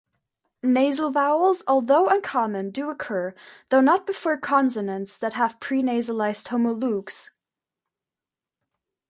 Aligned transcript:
Nasal 0.63 1.11
vowels, 1.11 1.63
although 1.67 2.07
uncommon, 2.07 2.71
do 2.71 2.89
occur, 2.89 3.35
though 3.69 3.81
not 3.81 4.07
before 4.07 4.35
consonants 4.35 5.15
that 5.19 5.33
have 5.33 5.59
prenasalized 5.59 6.47
homologues. 6.47 7.29